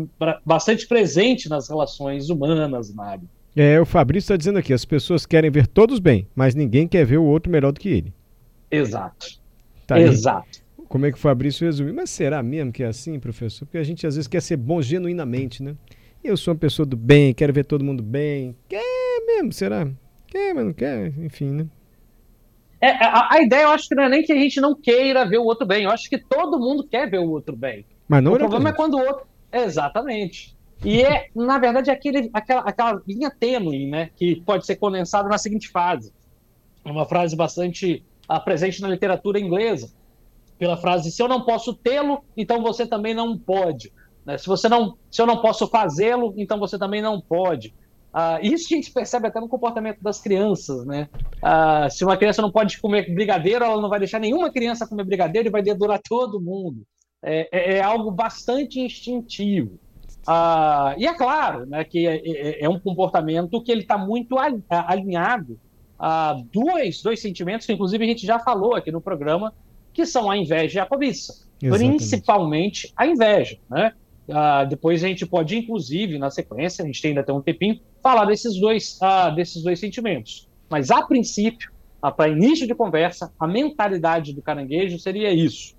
bastante 0.45 0.87
presente 0.87 1.49
nas 1.49 1.69
relações 1.69 2.29
humanas, 2.29 2.93
Mário. 2.93 3.27
É, 3.57 3.81
o 3.81 3.87
Fabrício 3.87 4.27
está 4.27 4.37
dizendo 4.37 4.59
aqui, 4.59 4.75
as 4.75 4.85
pessoas 4.85 5.25
querem 5.25 5.51
ver 5.51 5.67
todos 5.67 5.99
bem, 5.99 6.29
mas 6.35 6.55
ninguém 6.55 6.87
quer 6.87 7.07
ver 7.07 7.17
o 7.17 7.25
outro 7.25 7.51
melhor 7.51 7.73
do 7.73 7.81
que 7.81 7.89
ele. 7.89 8.13
Exato. 8.71 9.41
Tá 9.87 9.99
Exato. 9.99 10.63
Como 10.87 11.07
é 11.07 11.11
que 11.11 11.17
o 11.17 11.21
Fabrício 11.21 11.65
resumiu? 11.65 11.95
Mas 11.95 12.11
será 12.11 12.43
mesmo 12.43 12.71
que 12.71 12.83
é 12.83 12.87
assim, 12.87 13.19
professor? 13.19 13.65
Porque 13.65 13.79
a 13.79 13.83
gente 13.83 14.07
às 14.07 14.17
vezes 14.17 14.29
quer 14.29 14.43
ser 14.43 14.57
bom 14.57 14.83
genuinamente, 14.83 15.63
né? 15.63 15.75
Eu 16.23 16.37
sou 16.37 16.53
uma 16.53 16.61
pessoa 16.61 16.85
do 16.85 16.97
bem, 16.97 17.33
quero 17.33 17.53
ver 17.53 17.65
todo 17.65 17.85
mundo 17.85 18.03
bem. 18.03 18.55
Quer 18.69 19.21
mesmo, 19.27 19.53
será? 19.53 19.89
Quer, 20.27 20.55
mas 20.55 20.65
não 20.67 20.73
quer, 20.73 21.13
enfim, 21.19 21.51
né? 21.51 21.67
É, 22.85 23.03
a, 23.03 23.29
a, 23.33 23.43
ideia 23.43 23.63
eu 23.63 23.71
acho 23.71 23.89
que 23.89 23.95
não 23.95 24.05
é 24.05 24.09
nem 24.11 24.23
que 24.23 24.33
a 24.33 24.39
gente 24.39 24.61
não 24.61 24.75
queira 24.75 25.25
ver 25.25 25.39
o 25.39 25.45
outro 25.45 25.67
bem, 25.67 25.85
eu 25.85 25.91
acho 25.91 26.09
que 26.11 26.19
todo 26.19 26.59
mundo 26.59 26.87
quer 26.87 27.09
ver 27.09 27.19
o 27.19 27.31
outro 27.31 27.57
bem. 27.57 27.87
Mas 28.07 28.23
não 28.23 28.35
o 28.35 28.37
problema 28.37 28.69
é 28.69 28.73
quando 28.73 28.95
o 28.95 29.01
outro. 29.01 29.27
Exatamente. 29.51 30.55
E 30.85 31.01
é, 31.01 31.29
na 31.35 31.59
verdade, 31.59 31.91
aquele, 31.91 32.29
aquela, 32.35 32.61
aquela 32.61 33.01
linha 33.09 33.31
tênue, 33.31 33.87
né? 33.87 34.11
Que 34.17 34.37
pode 34.37 34.67
ser 34.67 34.77
condensada 34.77 35.29
na 35.31 35.39
seguinte 35.39 35.69
frase. 35.69 36.13
É 36.85 36.91
uma 36.91 37.07
frase 37.07 37.35
bastante 37.35 38.05
uh, 38.31 38.45
presente 38.45 38.83
na 38.83 38.89
literatura 38.89 39.41
inglesa 39.41 39.91
pela 40.59 40.77
frase 40.77 41.11
se 41.11 41.23
eu 41.23 41.29
não 41.29 41.43
posso 41.43 41.75
tê-lo, 41.75 42.23
então 42.37 42.63
você 42.63 42.87
também 42.87 43.15
não 43.15 43.39
pode. 43.39 43.93
Né? 44.27 44.37
Se 44.37 44.47
você 44.47 44.69
não, 44.69 44.97
se 45.11 45.23
eu 45.23 45.27
não 45.27 45.41
posso 45.41 45.67
fazê-lo, 45.69 46.35
então 46.37 46.59
você 46.59 46.79
também 46.79 47.01
não 47.01 47.19
pode. 47.19 47.75
Uh, 48.15 48.39
isso 48.43 48.73
a 48.73 48.77
gente 48.77 48.93
percebe 48.93 49.27
até 49.27 49.41
no 49.41 49.49
comportamento 49.49 50.01
das 50.01 50.21
crianças, 50.21 50.87
né? 50.87 51.09
Uh, 51.43 51.91
se 51.91 52.05
uma 52.05 52.17
criança 52.17 52.41
não 52.41 52.53
pode 52.53 52.81
comer 52.81 53.13
brigadeiro, 53.13 53.65
ela 53.65 53.83
não 53.83 53.89
vai 53.89 53.99
deixar 53.99 54.21
nenhuma 54.21 54.53
criança 54.53 54.87
comer 54.87 55.03
brigadeiro 55.03 55.49
e 55.49 55.51
vai 55.51 55.63
dedurar 55.63 56.01
todo 56.01 56.41
mundo. 56.41 56.87
É, 57.21 57.49
é, 57.51 57.79
é 57.79 57.83
algo 57.83 58.13
bastante 58.13 58.79
instintivo. 58.79 59.81
Uh, 60.29 60.95
e 60.97 61.09
é 61.09 61.15
claro 61.15 61.67
né, 61.67 61.83
que 61.83 62.07
é, 62.07 62.17
é, 62.25 62.65
é 62.65 62.69
um 62.69 62.79
comportamento 62.79 63.61
que 63.61 63.73
ele 63.73 63.83
está 63.83 63.99
muito 63.99 64.37
alinhado 64.71 65.59
a 65.99 66.41
dois, 66.53 67.03
dois 67.03 67.21
sentimentos 67.21 67.67
que, 67.67 67.73
inclusive, 67.73 68.05
a 68.05 68.09
gente 68.09 68.25
já 68.25 68.39
falou 68.39 68.77
aqui 68.77 68.93
no 68.93 69.01
programa, 69.01 69.53
que 69.93 70.07
são 70.07 70.31
a 70.31 70.37
inveja 70.37 70.79
e 70.79 70.83
a 70.83 70.87
cobiça. 70.87 71.45
Exatamente. 71.61 71.97
Principalmente 71.97 72.93
a 72.97 73.07
inveja, 73.07 73.59
né? 73.69 73.93
Uh, 74.29 74.67
depois 74.69 75.05
a 75.05 75.09
gente 75.09 75.26
pode, 75.26 75.56
inclusive, 75.56 76.19
na 76.19 76.31
sequência, 76.31 76.82
a 76.82 76.87
gente 76.87 77.06
ainda 77.06 77.23
tem 77.23 77.35
um 77.35 77.43
tempinho, 77.43 77.81
falar 78.03 78.25
desses 78.25 78.59
dois, 78.59 78.99
uh, 79.03 79.35
desses 79.35 79.62
dois 79.62 79.79
sentimentos. 79.79 80.49
Mas, 80.69 80.91
a 80.91 81.03
princípio, 81.03 81.71
uh, 82.03 82.11
para 82.11 82.31
início 82.31 82.67
de 82.67 82.75
conversa, 82.75 83.32
a 83.38 83.47
mentalidade 83.47 84.32
do 84.32 84.41
caranguejo 84.41 84.99
seria 84.99 85.32
isso, 85.32 85.75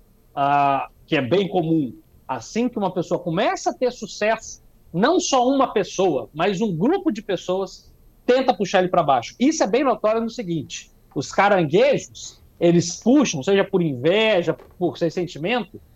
que 1.06 1.16
é 1.16 1.22
bem 1.22 1.48
comum. 1.48 1.92
Assim 2.28 2.68
que 2.68 2.78
uma 2.78 2.92
pessoa 2.92 3.18
começa 3.20 3.70
a 3.70 3.74
ter 3.74 3.90
sucesso, 3.92 4.62
não 4.92 5.18
só 5.18 5.48
uma 5.48 5.72
pessoa, 5.72 6.28
mas 6.34 6.60
um 6.60 6.76
grupo 6.76 7.10
de 7.10 7.22
pessoas 7.22 7.92
tenta 8.24 8.52
puxar 8.52 8.80
ele 8.80 8.88
para 8.88 9.02
baixo. 9.02 9.34
Isso 9.38 9.62
é 9.62 9.66
bem 9.66 9.84
notório 9.84 10.20
no 10.20 10.30
seguinte: 10.30 10.90
os 11.14 11.32
caranguejos 11.32 12.42
eles 12.58 12.96
puxam, 12.96 13.42
seja 13.42 13.64
por 13.64 13.82
inveja, 13.82 14.54
por 14.78 14.96
sentimento, 14.98 15.80
é, 15.80 15.95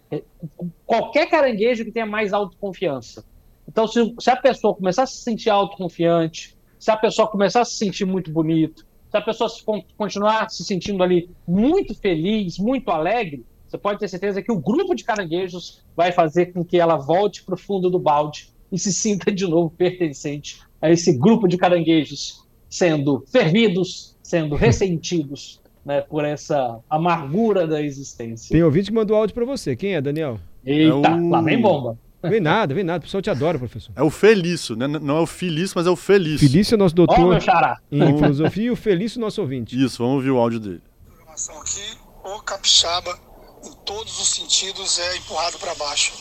qualquer 0.86 1.28
caranguejo 1.28 1.84
que 1.84 1.92
tenha 1.92 2.06
mais 2.06 2.32
autoconfiança. 2.32 3.24
Então, 3.68 3.86
se, 3.86 4.14
se, 4.18 4.30
a 4.30 4.36
pessoa 4.36 4.74
começar 4.74 5.04
a 5.04 5.06
se 5.06 5.22
sentir 5.22 5.50
autoconfiante, 5.50 6.56
se 6.78 6.90
a 6.90 6.96
pessoa 6.96 7.28
começar 7.28 7.60
a 7.60 7.64
se 7.64 7.74
sentir 7.74 8.04
muito 8.04 8.30
bonito, 8.30 8.84
se 9.10 9.16
a 9.16 9.20
pessoa 9.20 9.48
se, 9.48 9.62
continuar 9.96 10.50
se 10.50 10.64
sentindo 10.64 11.02
ali 11.02 11.30
muito 11.46 11.94
feliz, 11.94 12.58
muito 12.58 12.90
alegre, 12.90 13.44
você 13.68 13.78
pode 13.78 14.00
ter 14.00 14.08
certeza 14.08 14.42
que 14.42 14.50
o 14.50 14.58
grupo 14.58 14.94
de 14.94 15.04
caranguejos 15.04 15.84
vai 15.96 16.10
fazer 16.10 16.46
com 16.46 16.64
que 16.64 16.78
ela 16.78 16.96
volte 16.96 17.44
para 17.44 17.54
o 17.54 17.58
fundo 17.58 17.88
do 17.88 18.00
balde 18.00 18.50
e 18.72 18.78
se 18.78 18.92
sinta 18.92 19.30
de 19.30 19.46
novo 19.46 19.70
pertencente 19.70 20.60
a 20.82 20.90
esse 20.90 21.12
grupo 21.12 21.46
de 21.46 21.56
caranguejos, 21.56 22.44
sendo 22.68 23.24
fervidos, 23.30 24.16
sendo 24.22 24.56
ressentidos, 24.56 25.59
né, 25.84 26.00
por 26.00 26.24
essa 26.24 26.78
amargura 26.88 27.66
da 27.66 27.82
existência. 27.82 28.52
Tem 28.52 28.62
ouvinte 28.62 28.90
que 28.90 28.94
mandou 28.94 29.16
áudio 29.16 29.34
para 29.34 29.44
você. 29.44 29.74
Quem 29.74 29.94
é, 29.94 30.00
Daniel? 30.00 30.38
Eita, 30.64 31.08
é 31.08 31.14
o... 31.14 31.28
lá 31.30 31.40
vem 31.40 31.60
bomba. 31.60 31.98
Vem 32.22 32.40
nada, 32.40 32.74
vem 32.74 32.84
nada. 32.84 32.98
O 32.98 33.02
pessoal 33.02 33.22
te 33.22 33.30
adora, 33.30 33.58
professor. 33.58 33.92
É 33.96 34.02
o 34.02 34.10
Felício, 34.10 34.76
né? 34.76 34.86
Não 34.86 35.16
é 35.16 35.20
o 35.20 35.26
Felício, 35.26 35.72
mas 35.74 35.86
é 35.86 35.90
o 35.90 35.96
Felício. 35.96 36.46
Felício 36.46 36.74
é 36.74 36.76
nosso 36.76 36.94
doutor 36.94 37.18
oh, 37.18 37.28
meu 37.28 37.40
xará. 37.40 37.78
em 37.90 38.18
filosofia 38.18 38.64
e 38.64 38.70
o 38.70 38.76
Felício 38.76 39.18
nosso 39.18 39.40
ouvinte. 39.40 39.82
Isso, 39.82 39.98
vamos 39.98 40.16
ouvir 40.16 40.30
o 40.30 40.36
áudio 40.36 40.60
dele. 40.60 40.82
Programação 41.06 41.58
aqui, 41.60 41.96
o 42.22 42.42
capixaba, 42.42 43.18
em 43.64 43.72
todos 43.86 44.20
os 44.20 44.28
sentidos, 44.34 44.98
é 44.98 45.16
empurrado 45.16 45.58
para 45.58 45.74
baixo. 45.76 46.12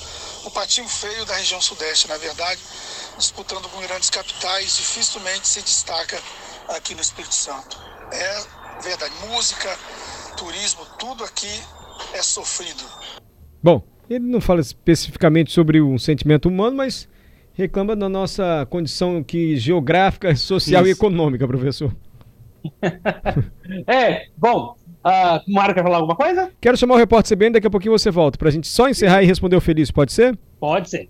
O 0.45 0.51
patinho 0.51 0.87
feio 0.87 1.25
da 1.25 1.35
região 1.35 1.59
sudeste, 1.59 2.07
na 2.07 2.15
verdade, 2.17 2.61
disputando 3.17 3.67
com 3.67 3.81
grandes 3.81 4.09
capitais, 4.09 4.77
dificilmente 4.77 5.45
se 5.49 5.61
destaca 5.61 6.17
aqui 6.69 6.95
no 6.95 7.01
Espírito 7.01 7.35
Santo. 7.35 7.77
É 8.13 8.58
verdade, 8.81 9.13
música, 9.27 9.69
turismo, 10.37 10.85
tudo 10.97 11.23
aqui 11.23 11.61
é 12.13 12.21
sofrido. 12.21 12.83
Bom, 13.61 13.83
ele 14.09 14.25
não 14.25 14.41
fala 14.41 14.61
especificamente 14.61 15.51
sobre 15.51 15.81
um 15.81 15.97
sentimento 15.97 16.47
humano, 16.47 16.77
mas 16.77 17.07
reclama 17.53 17.95
da 17.95 18.07
nossa 18.07 18.65
condição 18.69 19.21
que 19.21 19.57
geográfica, 19.57 20.33
social 20.37 20.83
Isso. 20.83 20.89
e 20.89 20.93
econômica, 20.93 21.47
professor. 21.47 21.93
é, 23.87 24.27
bom, 24.37 24.75
uh, 25.05 25.51
Mário 25.53 25.75
quer 25.75 25.83
falar 25.83 25.97
alguma 25.97 26.15
coisa? 26.15 26.51
Quero 26.59 26.77
chamar 26.77 26.95
o 26.95 26.97
repórter 26.97 27.37
CBN, 27.37 27.53
daqui 27.53 27.67
a 27.67 27.71
pouquinho 27.71 27.97
você 27.97 28.09
volta, 28.09 28.37
pra 28.37 28.49
gente 28.49 28.67
só 28.67 28.89
encerrar 28.89 29.23
e 29.23 29.25
responder 29.25 29.55
o 29.55 29.61
feliz, 29.61 29.91
pode 29.91 30.13
ser? 30.13 30.37
Pode 30.59 30.89
ser. 30.89 31.09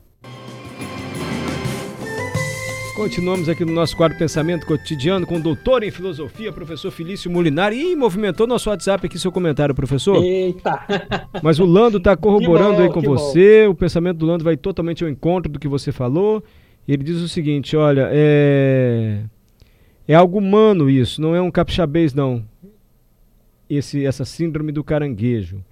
Continuamos 2.99 3.47
aqui 3.47 3.63
no 3.63 3.71
nosso 3.71 3.95
quadro 3.95 4.17
Pensamento 4.17 4.65
Cotidiano 4.65 5.25
com 5.25 5.37
o 5.37 5.39
doutor 5.41 5.83
em 5.83 5.89
filosofia, 5.89 6.51
professor 6.51 6.91
Felício 6.91 7.31
Molinari. 7.31 7.93
E 7.93 7.95
movimentou 7.95 8.45
nosso 8.45 8.69
WhatsApp 8.69 9.07
aqui 9.07 9.17
seu 9.17 9.31
comentário, 9.31 9.73
professor. 9.73 10.21
Eita! 10.21 10.85
Mas 11.41 11.59
o 11.59 11.65
Lando 11.65 11.95
está 11.99 12.17
corroborando 12.17 12.75
bom, 12.75 12.81
aí 12.81 12.89
com 12.89 12.99
você. 12.99 13.63
Bom. 13.63 13.71
O 13.71 13.75
pensamento 13.75 14.17
do 14.17 14.25
Lando 14.25 14.43
vai 14.43 14.57
totalmente 14.57 15.01
ao 15.01 15.09
encontro 15.09 15.49
do 15.49 15.57
que 15.57 15.67
você 15.69 15.93
falou. 15.93 16.43
Ele 16.85 17.01
diz 17.01 17.21
o 17.21 17.29
seguinte: 17.29 17.77
olha, 17.77 18.09
é. 18.11 19.23
É 20.05 20.13
algo 20.13 20.37
humano 20.37 20.89
isso, 20.89 21.21
não 21.21 21.33
é 21.33 21.41
um 21.41 21.49
capixabês, 21.49 22.13
não. 22.13 22.43
Esse, 23.69 24.05
essa 24.05 24.25
síndrome 24.25 24.73
do 24.73 24.83
caranguejo. 24.83 25.63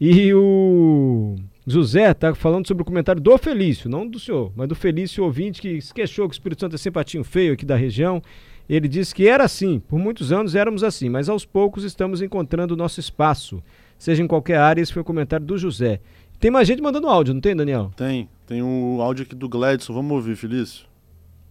E 0.00 0.32
o 0.32 1.36
José 1.70 2.10
está 2.10 2.34
falando 2.34 2.66
sobre 2.66 2.82
o 2.82 2.84
comentário 2.84 3.20
do 3.20 3.38
Felício, 3.38 3.88
não 3.88 4.06
do 4.06 4.18
senhor, 4.18 4.52
mas 4.54 4.68
do 4.68 4.74
Felício 4.74 5.24
ouvinte 5.24 5.60
que 5.60 5.80
se 5.80 5.94
queixou 5.94 6.28
que 6.28 6.32
o 6.32 6.36
Espírito 6.36 6.60
Santo 6.60 6.74
é 6.74 6.78
simpatinho 6.78 7.24
feio 7.24 7.52
aqui 7.54 7.64
da 7.64 7.76
região. 7.76 8.22
Ele 8.68 8.86
disse 8.86 9.14
que 9.14 9.26
era 9.26 9.44
assim, 9.44 9.80
por 9.80 9.98
muitos 9.98 10.30
anos 10.32 10.54
éramos 10.54 10.84
assim, 10.84 11.08
mas 11.08 11.28
aos 11.28 11.44
poucos 11.44 11.82
estamos 11.84 12.20
encontrando 12.22 12.74
o 12.74 12.76
nosso 12.76 13.00
espaço, 13.00 13.62
seja 13.98 14.22
em 14.22 14.26
qualquer 14.26 14.58
área. 14.58 14.80
Esse 14.82 14.92
foi 14.92 15.02
o 15.02 15.04
comentário 15.04 15.44
do 15.46 15.56
José. 15.58 16.00
Tem 16.38 16.50
mais 16.50 16.66
gente 16.68 16.80
mandando 16.80 17.08
áudio, 17.08 17.34
não 17.34 17.40
tem, 17.40 17.54
Daniel? 17.54 17.90
Tem, 17.96 18.28
tem 18.46 18.62
um 18.62 19.00
áudio 19.00 19.24
aqui 19.24 19.34
do 19.34 19.48
Gledson, 19.48 19.92
vamos 19.92 20.12
ouvir, 20.12 20.36
Felício. 20.36 20.88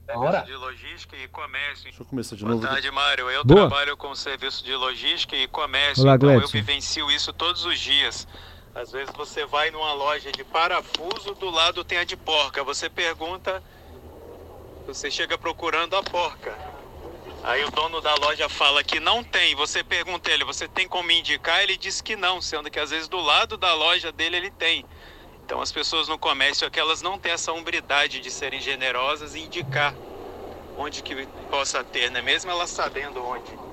Serviço 0.07 0.45
de 0.45 0.55
logística 0.55 1.15
e 1.23 1.27
comércio. 1.27 1.83
Deixa 1.83 2.01
eu 2.01 2.05
começar 2.05 2.35
de 2.35 2.43
Boa 2.43 2.55
novo. 2.55 2.67
tarde, 2.67 2.89
Mário. 2.89 3.29
Eu 3.29 3.43
Boa. 3.45 3.67
trabalho 3.67 3.95
com 3.95 4.15
serviço 4.15 4.65
de 4.65 4.73
logística 4.73 5.35
e 5.35 5.47
comércio, 5.47 6.03
Olá, 6.03 6.15
então 6.15 6.31
eu 6.31 6.39
Gledson. 6.39 6.57
vivencio 6.57 7.11
isso 7.11 7.31
todos 7.31 7.63
os 7.65 7.77
dias. 7.79 8.27
Às 8.75 8.91
vezes 8.91 9.13
você 9.15 9.45
vai 9.45 9.71
numa 9.71 9.93
loja 9.93 10.31
de 10.31 10.43
parafuso, 10.45 11.33
do 11.35 11.49
lado 11.49 11.83
tem 11.83 11.97
a 11.97 12.03
de 12.03 12.15
porca. 12.15 12.63
Você 12.63 12.89
pergunta, 12.89 13.63
você 14.85 15.09
chega 15.09 15.37
procurando 15.37 15.95
a 15.95 16.03
porca. 16.03 16.57
Aí 17.43 17.63
o 17.63 17.71
dono 17.71 18.01
da 18.01 18.13
loja 18.15 18.47
fala 18.49 18.83
que 18.83 18.99
não 18.99 19.23
tem. 19.23 19.55
Você 19.55 19.83
pergunta 19.83 20.29
ele, 20.29 20.43
você 20.43 20.67
tem 20.67 20.87
como 20.87 21.11
indicar? 21.11 21.61
Ele 21.63 21.77
diz 21.77 22.01
que 22.01 22.15
não, 22.15 22.41
sendo 22.41 22.69
que 22.69 22.79
às 22.79 22.89
vezes 22.89 23.07
do 23.07 23.19
lado 23.19 23.57
da 23.57 23.73
loja 23.73 24.11
dele 24.11 24.37
ele 24.37 24.51
tem. 24.51 24.85
Então 25.45 25.61
as 25.61 25.71
pessoas 25.71 26.07
no 26.07 26.19
comércio 26.19 26.67
aqui 26.67 26.79
elas 26.79 27.01
não 27.01 27.17
têm 27.17 27.31
essa 27.31 27.51
hombridade 27.51 28.19
de 28.19 28.29
serem 28.29 28.61
generosas 28.61 29.35
e 29.35 29.39
indicar 29.39 29.95
onde 30.77 31.01
que 31.01 31.27
possa 31.49 31.83
ter, 31.83 32.11
né? 32.11 32.21
Mesmo 32.21 32.51
elas 32.51 32.69
sabendo 32.69 33.23
onde. 33.23 33.68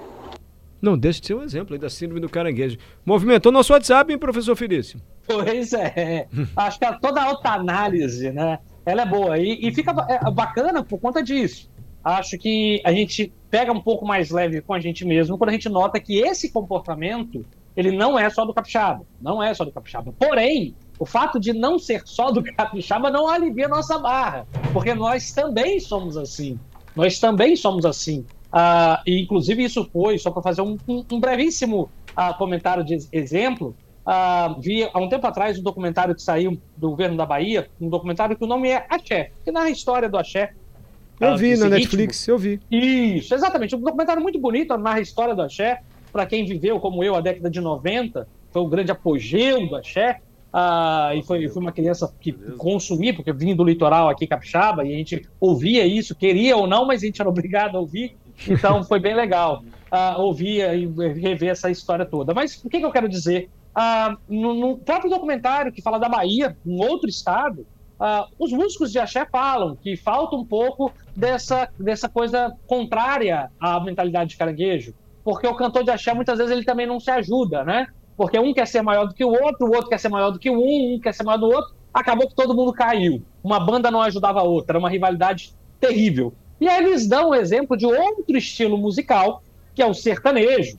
Não, 0.87 0.97
deixa 0.97 1.21
de 1.21 1.27
ser 1.27 1.35
um 1.35 1.43
exemplo 1.43 1.75
aí 1.75 1.81
da 1.81 1.91
síndrome 1.91 2.21
do 2.21 2.29
caranguejo. 2.29 2.79
Movimentou 3.05 3.51
nosso 3.51 3.73
WhatsApp, 3.73 4.13
hein, 4.13 4.19
professor 4.19 4.55
Felício? 4.55 5.01
Pois 5.27 5.73
é. 5.73 6.29
Acho 6.57 6.79
que 6.79 7.01
toda 7.01 7.21
a 7.21 7.25
autoanálise, 7.25 8.31
né? 8.31 8.61
Ela 8.85 9.03
é 9.03 9.07
boa. 9.07 9.37
E, 9.39 9.67
e 9.67 9.75
fica 9.75 9.93
ba- 9.93 10.07
é, 10.09 10.31
bacana 10.31 10.85
por 10.85 10.99
conta 11.01 11.23
disso. 11.23 11.69
Acho 12.05 12.39
que 12.39 12.81
a 12.85 12.93
gente 12.93 13.33
pega 13.51 13.73
um 13.73 13.81
pouco 13.81 14.07
mais 14.07 14.31
leve 14.31 14.61
com 14.61 14.73
a 14.73 14.79
gente 14.79 15.05
mesmo 15.05 15.37
quando 15.37 15.51
a 15.51 15.53
gente 15.53 15.69
nota 15.69 15.99
que 15.99 16.19
esse 16.21 16.53
comportamento 16.53 17.45
ele 17.77 17.91
não 17.91 18.17
é 18.19 18.31
só 18.31 18.45
do 18.45 18.55
capixaba. 18.55 19.05
Não 19.21 19.43
é 19.43 19.53
só 19.53 19.65
do 19.65 19.73
capixaba. 19.73 20.15
Porém, 20.19 20.75
o 21.01 21.05
fato 21.05 21.41
de 21.41 21.53
não 21.53 21.79
ser 21.81 22.03
só 22.05 22.31
do 22.31 22.43
capixaba 22.55 23.11
não 23.11 23.29
alivia 23.29 23.67
a 23.67 23.69
nossa 23.69 23.99
barra. 23.99 24.47
Porque 24.73 24.95
nós 24.95 25.33
também 25.33 25.81
somos 25.81 26.17
assim. 26.17 26.59
Nós 26.95 27.19
também 27.19 27.57
somos 27.57 27.85
assim. 27.85 28.25
Ah, 28.53 29.03
e 29.07 29.21
inclusive 29.23 29.65
isso 29.65 29.89
foi, 29.93 30.19
só 30.19 30.31
para 30.31 30.43
fazer 30.43 30.63
um, 30.63 30.79
um- 30.89 31.05
um 31.13 31.21
brevíssimo 31.21 31.91
ah, 32.15 32.33
comentário 32.33 32.85
de 32.85 32.95
ex- 32.95 33.09
exemplo, 33.13 33.77
ah, 34.05 34.55
vi 34.61 34.85
há 34.93 34.99
um 34.99 35.09
tempo 35.09 35.27
atrás 35.27 35.59
um 35.59 35.63
documentário 35.63 36.15
que 36.15 36.23
saiu 36.23 36.59
do 36.77 36.91
governo 36.91 37.17
da 37.17 37.27
Bahia, 37.27 37.69
um 37.81 37.89
documentário 37.89 38.37
que 38.37 38.45
o 38.45 38.49
nome 38.49 38.69
é 38.71 38.87
Axé, 38.89 39.31
que 39.45 39.51
narra 39.51 39.67
a 39.67 39.71
história 39.71 40.09
do 40.09 40.17
Axé. 40.17 40.51
Eu 41.21 41.37
vi 41.37 41.51
na 41.57 41.65
ritmo. 41.65 41.71
Netflix, 41.71 42.29
eu 42.29 42.39
vi. 42.39 42.61
Isso, 42.71 43.35
exatamente. 43.35 43.75
Um 43.75 43.81
documentário 43.81 44.23
muito 44.23 44.39
bonito, 44.39 44.77
narra 44.77 44.99
a 44.99 45.03
história 45.03 45.35
do 45.35 45.43
Axé. 45.43 45.79
Para 46.13 46.27
quem 46.27 46.45
viveu, 46.45 46.79
como 46.79 47.03
eu, 47.03 47.15
a 47.15 47.21
década 47.21 47.51
de 47.51 47.61
90, 47.61 48.29
foi 48.51 48.63
o 48.63 48.69
grande 48.69 48.91
apogeu 48.93 49.67
do 49.67 49.77
Axé. 49.77 50.19
Ah, 50.53 51.13
e 51.15 51.23
foi, 51.23 51.47
foi 51.49 51.61
uma 51.61 51.73
criança 51.73 52.11
que 52.21 52.33
consumia, 52.57 53.13
porque 53.15 53.33
vim 53.33 53.55
do 53.55 53.65
litoral 53.65 54.09
aqui, 54.09 54.27
capixaba, 54.27 54.85
e 54.85 54.95
a 54.95 54.97
gente 54.97 55.27
ouvia 55.41 55.85
isso, 55.87 56.15
queria 56.15 56.57
ou 56.57 56.67
não, 56.67 56.87
mas 56.87 57.03
a 57.03 57.07
gente 57.07 57.21
era 57.21 57.29
obrigado 57.31 57.77
a 57.77 57.81
ouvir. 57.81 58.17
Então 58.49 58.85
foi 58.85 59.01
bem 59.01 59.15
legal 59.15 59.63
ah, 59.91 60.17
ouvir 60.19 60.61
e 60.75 60.87
rever 61.21 61.51
essa 61.51 61.71
história 61.71 62.05
toda. 62.05 62.35
Mas 62.35 62.63
o 62.65 62.69
que, 62.69 62.79
que 62.79 62.85
eu 62.85 62.93
quero 62.93 63.09
dizer? 63.09 63.49
Ah, 63.75 64.17
no, 64.29 64.55
no 64.55 64.79
próprio 64.79 65.11
documentário 65.11 65.73
que 65.73 65.83
fala 65.83 65.99
da 65.99 66.09
Bahia, 66.09 66.57
um 66.65 66.81
outro 66.81 67.09
estado, 67.09 67.67
ah, 67.99 68.27
os 68.39 68.53
músicos 68.53 68.93
de 68.93 68.99
axé 68.99 69.27
falam 69.27 69.77
que 69.77 69.97
falta 69.97 70.37
um 70.37 70.45
pouco 70.45 70.93
dessa, 71.15 71.69
dessa 71.79 72.09
coisa 72.09 72.55
contrária 72.67 73.51
à 73.59 73.81
mentalidade 73.81 74.31
de 74.31 74.37
caranguejo, 74.37 74.95
porque 75.25 75.47
o 75.47 75.55
cantor 75.55 75.83
de 75.83 75.91
axé 75.91 76.13
muitas 76.13 76.39
vezes 76.39 76.53
ele 76.53 76.65
também 76.65 76.87
não 76.87 77.01
se 77.01 77.11
ajuda, 77.11 77.65
né? 77.65 77.87
Porque 78.17 78.39
um 78.39 78.53
quer 78.53 78.67
ser 78.67 78.83
maior 78.83 79.07
do 79.07 79.15
que 79.15 79.25
o 79.25 79.31
outro, 79.31 79.67
o 79.67 79.75
outro 79.75 79.89
quer 79.89 79.99
ser 79.99 80.09
maior 80.09 80.31
do 80.31 80.39
que 80.39 80.51
um, 80.51 80.95
um 80.95 81.01
quer 81.01 81.13
ser 81.13 81.23
maior 81.23 81.39
do 81.39 81.47
outro, 81.47 81.75
acabou 81.93 82.29
que 82.29 82.35
todo 82.35 82.55
mundo 82.55 82.73
caiu. 82.73 83.23
Uma 83.43 83.61
banda 83.61 83.91
não 83.91 84.01
ajudava 84.01 84.41
a 84.41 84.43
outra, 84.43 84.73
era 84.73 84.79
uma 84.79 84.91
rivalidade 84.91 85.55
terrível. 85.81 86.33
E 86.61 86.69
aí 86.69 86.85
eles 86.85 87.07
dão 87.07 87.31
o 87.31 87.35
exemplo 87.35 87.77
de 87.77 87.87
outro 87.87 88.37
estilo 88.37 88.79
musical, 88.79 89.43
que 89.75 89.83
é 89.83 89.87
o 89.87 89.95
sertanejo, 89.95 90.79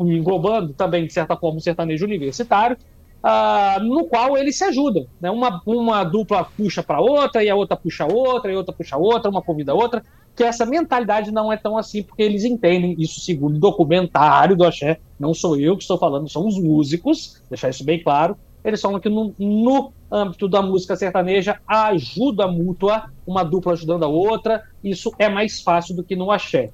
englobando 0.00 0.72
também, 0.72 1.06
de 1.06 1.12
certa 1.12 1.36
forma, 1.36 1.58
o 1.58 1.60
sertanejo 1.60 2.04
universitário, 2.04 2.76
ah, 3.22 3.78
no 3.82 4.06
qual 4.06 4.36
eles 4.38 4.56
se 4.56 4.64
ajudam. 4.64 5.06
Né? 5.20 5.30
Uma, 5.30 5.60
uma 5.66 6.04
dupla 6.04 6.44
puxa 6.44 6.82
para 6.82 7.00
outra, 7.00 7.42
e 7.42 7.50
a 7.50 7.54
outra 7.54 7.76
puxa 7.76 8.06
outra, 8.06 8.50
e 8.50 8.54
a 8.54 8.58
outra 8.58 8.74
puxa 8.74 8.96
outra, 8.96 9.30
uma 9.30 9.42
convida 9.42 9.72
a 9.72 9.74
outra, 9.74 10.02
que 10.34 10.44
essa 10.44 10.64
mentalidade 10.64 11.32
não 11.32 11.52
é 11.52 11.56
tão 11.56 11.76
assim, 11.76 12.02
porque 12.02 12.22
eles 12.22 12.44
entendem 12.44 12.94
isso 12.98 13.20
segundo 13.20 13.56
o 13.56 13.60
documentário 13.60 14.56
do 14.56 14.64
Axé. 14.64 15.00
Não 15.18 15.34
sou 15.34 15.58
eu 15.58 15.76
que 15.76 15.82
estou 15.82 15.98
falando, 15.98 16.28
são 16.28 16.46
os 16.46 16.58
músicos, 16.58 17.42
deixar 17.50 17.68
isso 17.68 17.84
bem 17.84 18.02
claro. 18.02 18.36
Eles 18.64 18.80
falam 18.80 19.00
que 19.00 19.08
no, 19.08 19.34
no 19.38 19.92
âmbito 20.10 20.48
da 20.48 20.62
música 20.62 20.96
sertaneja, 20.96 21.60
a 21.66 21.88
ajuda 21.88 22.46
mútua, 22.46 23.10
uma 23.26 23.42
dupla 23.42 23.72
ajudando 23.72 24.04
a 24.04 24.08
outra, 24.08 24.62
isso 24.82 25.12
é 25.18 25.28
mais 25.28 25.60
fácil 25.60 25.94
do 25.94 26.04
que 26.04 26.16
no 26.16 26.30
Axé. 26.30 26.70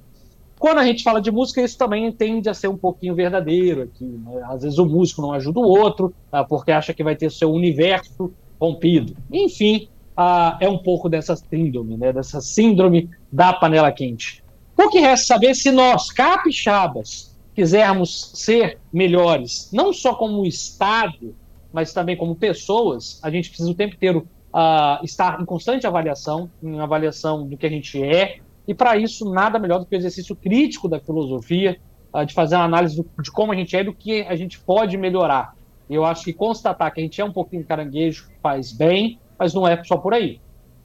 Quando 0.57 0.79
a 0.79 0.85
gente 0.85 1.03
fala 1.03 1.21
de 1.21 1.31
música, 1.31 1.61
isso 1.61 1.77
também 1.77 2.09
tende 2.11 2.49
a 2.49 2.53
ser 2.53 2.69
um 2.69 2.77
pouquinho 2.77 3.13
verdadeiro 3.13 3.83
aqui. 3.83 4.05
né? 4.05 4.41
Às 4.45 4.63
vezes 4.63 4.79
o 4.79 4.85
músico 4.85 5.21
não 5.21 5.33
ajuda 5.33 5.59
o 5.59 5.67
outro, 5.67 6.13
ah, 6.31 6.43
porque 6.43 6.71
acha 6.71 6.93
que 6.93 7.03
vai 7.03 7.15
ter 7.15 7.29
seu 7.29 7.51
universo 7.51 8.33
rompido. 8.59 9.15
Enfim, 9.31 9.89
ah, 10.15 10.57
é 10.61 10.69
um 10.69 10.77
pouco 10.77 11.09
dessa 11.09 11.35
síndrome, 11.35 11.97
né? 11.97 12.13
dessa 12.13 12.39
síndrome 12.39 13.09
da 13.31 13.51
panela 13.51 13.91
quente. 13.91 14.43
O 14.77 14.89
que 14.89 14.99
resta 14.99 15.27
saber 15.27 15.55
se 15.55 15.71
nós, 15.71 16.09
capixabas, 16.09 17.35
quisermos 17.53 18.31
ser 18.33 18.79
melhores, 18.91 19.69
não 19.71 19.93
só 19.93 20.13
como 20.13 20.45
Estado, 20.45 21.35
mas 21.75 21.91
também 21.91 22.15
como 22.15 22.33
pessoas, 22.37 23.19
a 23.21 23.29
gente 23.29 23.49
precisa 23.49 23.69
o 23.69 23.75
tempo 23.75 23.95
inteiro 23.95 24.25
ah, 24.53 25.01
estar 25.03 25.41
em 25.41 25.45
constante 25.45 25.85
avaliação, 25.85 26.49
em 26.63 26.79
avaliação 26.79 27.45
do 27.45 27.57
que 27.57 27.65
a 27.65 27.69
gente 27.69 28.01
é, 28.01 28.37
e 28.65 28.73
para 28.73 28.95
isso, 28.95 29.29
nada 29.29 29.59
melhor 29.59 29.79
do 29.79 29.85
que 29.85 29.93
o 29.93 29.97
exercício 29.97 30.37
crítico 30.37 30.87
da 30.87 31.01
filosofia, 31.01 31.77
ah, 32.13 32.23
de 32.23 32.33
fazer 32.33 32.55
uma 32.55 32.63
análise 32.63 32.95
do- 32.95 33.21
de 33.21 33.29
como 33.29 33.51
a 33.51 33.55
gente 33.55 33.75
é 33.75 33.81
e 33.81 33.83
do 33.83 33.93
que 33.93 34.21
a 34.21 34.37
gente 34.37 34.57
pode 34.61 34.97
melhorar. 34.97 35.53
Eu 35.89 36.05
acho 36.05 36.23
que 36.23 36.31
constatar 36.31 36.93
que 36.93 37.01
a 37.01 37.03
gente 37.03 37.19
é 37.19 37.25
um 37.25 37.33
pouquinho 37.33 37.65
caranguejo 37.65 38.29
faz 38.41 38.71
bem, 38.71 39.19
mas 39.37 39.53
não 39.53 39.67
é 39.67 39.83
só 39.83 39.97
por 39.97 40.13
aí. 40.13 40.39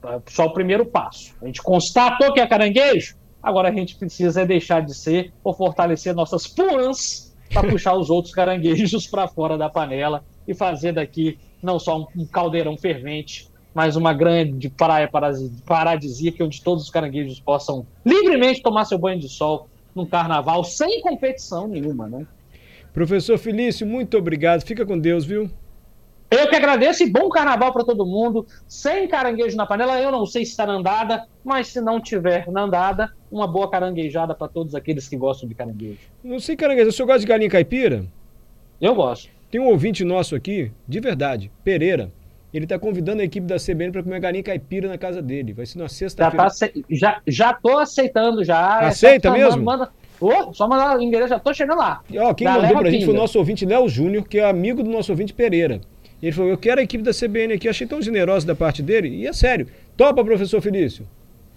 É 0.04 0.20
só 0.28 0.46
o 0.46 0.52
primeiro 0.52 0.84
passo. 0.84 1.36
A 1.40 1.46
gente 1.46 1.62
constatou 1.62 2.32
que 2.32 2.40
é 2.40 2.46
caranguejo, 2.48 3.14
agora 3.40 3.68
a 3.68 3.72
gente 3.72 3.96
precisa 3.96 4.44
deixar 4.44 4.84
de 4.84 4.92
ser 4.92 5.32
ou 5.44 5.54
fortalecer 5.54 6.12
nossas 6.16 6.48
puãs 6.48 7.30
para 7.52 7.68
puxar 7.68 7.94
os 7.94 8.10
outros 8.10 8.34
caranguejos 8.34 9.06
para 9.06 9.28
fora 9.28 9.56
da 9.56 9.68
panela 9.68 10.24
e 10.46 10.54
fazer 10.54 10.92
daqui 10.92 11.38
não 11.62 11.78
só 11.78 12.06
um, 12.16 12.26
caldeirão 12.26 12.76
fervente, 12.76 13.48
mas 13.74 13.96
uma 13.96 14.12
grande 14.12 14.68
praia 14.68 15.08
paradisíaca 15.64 16.44
onde 16.44 16.62
todos 16.62 16.84
os 16.84 16.90
caranguejos 16.90 17.38
possam 17.38 17.86
livremente 18.04 18.62
tomar 18.62 18.84
seu 18.84 18.98
banho 18.98 19.20
de 19.20 19.28
sol 19.28 19.68
num 19.94 20.06
carnaval 20.06 20.64
sem 20.64 21.00
competição 21.00 21.68
nenhuma, 21.68 22.08
né? 22.08 22.26
Professor 22.92 23.38
Felício, 23.38 23.86
muito 23.86 24.18
obrigado. 24.18 24.62
Fica 24.62 24.84
com 24.84 24.98
Deus, 24.98 25.24
viu? 25.24 25.48
Eu 26.30 26.48
que 26.48 26.54
agradeço 26.54 27.02
e 27.02 27.10
bom 27.10 27.28
carnaval 27.28 27.72
para 27.72 27.84
todo 27.84 28.06
mundo. 28.06 28.46
Sem 28.68 29.08
caranguejo 29.08 29.56
na 29.56 29.66
panela, 29.66 30.00
eu 30.00 30.12
não 30.12 30.24
sei 30.26 30.44
se 30.44 30.52
está 30.52 30.64
na 30.64 30.74
andada, 30.74 31.26
mas 31.44 31.68
se 31.68 31.80
não 31.80 32.00
tiver 32.00 32.48
na 32.50 32.62
andada, 32.62 33.12
uma 33.30 33.48
boa 33.48 33.68
caranguejada 33.68 34.34
para 34.34 34.46
todos 34.46 34.74
aqueles 34.74 35.08
que 35.08 35.16
gostam 35.16 35.48
de 35.48 35.54
caranguejo. 35.54 35.98
Não 36.22 36.38
sei, 36.38 36.56
caranguejo, 36.56 36.90
o 36.90 36.92
senhor 36.92 37.06
gosta 37.06 37.20
de 37.20 37.26
galinha 37.26 37.50
caipira? 37.50 38.04
Eu 38.80 38.94
gosto. 38.94 39.28
Tem 39.50 39.60
um 39.60 39.66
ouvinte 39.66 40.04
nosso 40.04 40.34
aqui, 40.36 40.70
de 40.86 41.00
verdade, 41.00 41.50
Pereira. 41.64 42.10
Ele 42.52 42.64
está 42.64 42.78
convidando 42.78 43.22
a 43.22 43.24
equipe 43.24 43.46
da 43.46 43.56
CBN 43.56 43.92
para 43.92 44.02
comer 44.02 44.18
galinha 44.20 44.42
caipira 44.42 44.88
na 44.88 44.98
casa 44.98 45.22
dele. 45.22 45.52
Vai 45.52 45.66
ser 45.66 45.78
na 45.78 45.84
Já, 45.84 45.88
sexta-feira. 45.88 46.36
tá, 46.36 46.46
ace- 46.48 46.84
já, 46.90 47.20
já 47.26 47.52
tô 47.54 47.78
aceitando 47.78 48.44
já. 48.44 48.80
Aceita 48.80 49.28
É 49.28 49.30
só 49.30 49.36
mesmo? 49.38 49.62
Manda, 49.62 49.88
Ô, 50.20 50.52
só 50.52 50.68
mandar 50.68 50.98
o 50.98 51.00
endereço, 51.00 51.28
já 51.30 51.38
tô 51.38 51.54
chegando 51.54 51.78
lá. 51.78 52.00
E, 52.10 52.18
ó, 52.18 52.34
quem 52.34 52.44
Galera 52.44 52.66
mandou 52.66 52.82
pra 52.82 52.90
gente 52.90 53.04
foi 53.06 53.14
o 53.14 53.16
nosso 53.16 53.38
ouvinte 53.38 53.64
Léo 53.64 53.88
Júnior, 53.88 54.26
que 54.28 54.38
é 54.38 54.44
amigo 54.44 54.82
do 54.82 54.90
nosso 54.90 55.10
ouvinte 55.12 55.32
Pereira. 55.32 55.80
Ele 56.22 56.32
falou: 56.32 56.50
Eu 56.50 56.58
quero 56.58 56.80
a 56.80 56.84
equipe 56.84 57.02
da 57.02 57.12
CBN 57.12 57.54
aqui. 57.54 57.68
Achei 57.68 57.86
tão 57.86 58.02
generoso 58.02 58.46
da 58.46 58.54
parte 58.54 58.82
dele. 58.82 59.08
E 59.08 59.26
é 59.26 59.32
sério. 59.32 59.66
Topa, 59.96 60.22
professor 60.24 60.60
Felício. 60.60 61.06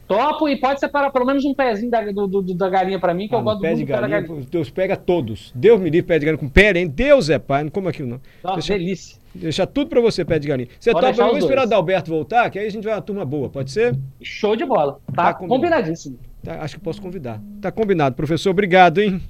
Topo 0.08 0.50
e 0.50 0.60
pode 0.60 0.80
separar 0.80 1.12
pelo 1.12 1.26
menos 1.26 1.46
um 1.46 1.54
pezinho 1.54 1.90
da, 1.90 2.02
do, 2.12 2.28
do, 2.28 2.54
da 2.54 2.70
galinha 2.70 3.00
para 3.00 3.14
mim, 3.14 3.28
que 3.28 3.36
ah, 3.36 3.38
eu 3.38 3.44
gosto 3.44 3.62
pé 3.62 3.74
de 3.74 3.86
galinha, 3.86 4.22
galinha. 4.22 4.46
Deus 4.50 4.70
pega 4.70 4.98
todos. 4.98 5.52
Deus 5.56 5.80
me 5.80 5.90
livre 5.90 6.08
pé 6.08 6.20
de 6.20 6.26
galinha 6.26 6.40
com 6.40 6.50
pé, 6.50 6.78
hein? 6.78 6.88
Deus 6.88 7.30
é 7.30 7.40
pai, 7.40 7.64
não 7.64 7.70
como 7.72 7.88
aquilo 7.88 8.10
não. 8.10 8.22
Nossa, 8.44 8.56
Deixa, 8.56 8.74
delícia. 8.78 9.18
Deixar 9.34 9.66
tudo 9.66 9.90
para 9.90 10.02
você, 10.02 10.26
pé 10.26 10.40
de 10.40 10.48
galinha. 10.48 10.68
Você 10.80 10.92
pode 10.92 11.16
topa, 11.16 11.28
vamos 11.28 11.44
esperar 11.44 11.68
o 11.68 11.74
Alberto 11.76 12.12
voltar, 12.12 12.50
que 12.50 12.60
aí 12.60 12.68
a 12.68 12.70
gente 12.70 12.84
vai 12.84 12.94
uma 12.94 13.02
turma 13.02 13.24
boa, 13.24 13.50
pode 13.50 13.72
ser? 13.72 13.96
Show 14.22 14.56
de 14.56 14.66
bola. 14.66 15.00
Tá, 15.16 15.34
tá 15.34 15.34
combinadíssimo. 15.34 16.20
Tá, 16.44 16.62
acho 16.62 16.76
que 16.76 16.82
posso 16.82 17.02
convidar. 17.02 17.40
Tá 17.62 17.72
combinado. 17.72 18.16
Professor, 18.16 18.50
obrigado, 18.50 19.00
hein? 19.00 19.22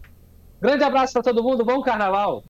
Grande 0.60 0.84
abraço 0.84 1.12
para 1.12 1.22
todo 1.22 1.44
mundo, 1.44 1.66
bom 1.66 1.82
carnaval. 1.82 2.42